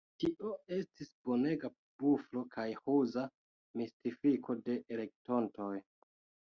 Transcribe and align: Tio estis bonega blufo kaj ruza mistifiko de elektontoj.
Tio 0.21 0.53
estis 0.77 1.11
bonega 1.29 1.71
blufo 1.81 2.43
kaj 2.57 2.67
ruza 2.81 3.29
mistifiko 3.83 4.61
de 4.67 4.83
elektontoj. 4.97 5.75